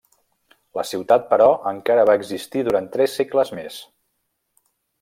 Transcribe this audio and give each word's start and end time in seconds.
La 0.77 0.85
ciutat 0.91 1.27
però 1.33 1.49
encara 1.73 2.05
va 2.11 2.15
existir 2.21 2.63
durant 2.69 2.89
tres 2.97 3.15
segles 3.21 3.53
més. 3.61 3.77